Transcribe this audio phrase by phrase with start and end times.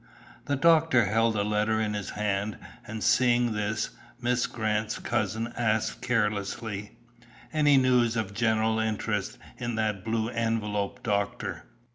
[0.45, 2.57] The doctor held a letter in his hand,
[2.87, 6.97] and seeing this, Miss Grant's cousin asked carelessly:
[7.53, 11.65] "Any news of general interest in that blue envelope, doctor?"